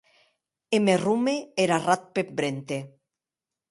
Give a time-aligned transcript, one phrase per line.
[0.75, 2.77] E me rome er arrat peth vrente.